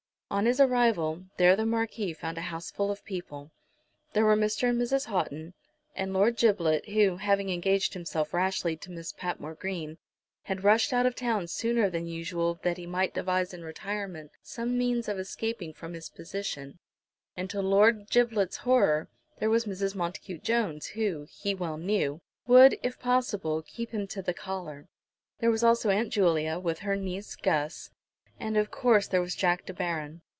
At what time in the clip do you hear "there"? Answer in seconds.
1.35-1.57, 4.13-4.23, 19.39-19.49, 25.39-25.51, 29.07-29.21